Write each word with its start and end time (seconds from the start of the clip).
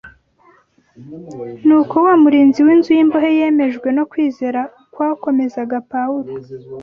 Nuko 1.65 1.95
wa 2.05 2.13
murinzi 2.21 2.59
w’inzu 2.65 2.89
y’imbohe 2.97 3.29
yemejwe 3.39 3.87
no 3.97 4.03
kwizera 4.11 4.59
kwakomezaga 4.93 5.77
Pawulo 5.91 6.31